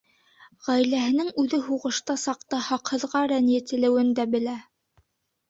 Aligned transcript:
Ғаиләһенең 0.67 1.29
үҙе 1.43 1.59
һуғышта 1.65 2.15
саҡта 2.23 2.63
хаҡһыҙға 2.69 3.23
рәнйетелеүен 3.35 4.13
дә 4.23 4.27
белә. 4.35 4.59